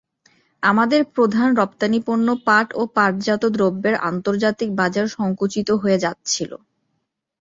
আমাদের 0.63 1.01
প্রধান 1.15 1.49
রপ্তানিপণ্য 1.55 2.27
পাট 2.47 2.67
ও 2.75 2.91
পাটজাত 2.95 3.43
দ্রব্যের 3.55 3.95
আন্তর্জাতিক 4.09 4.69
বাজার 4.75 5.05
সংকুচিত 5.17 5.69
হয়ে 5.81 5.97
যাচ্ছিল। 5.97 6.51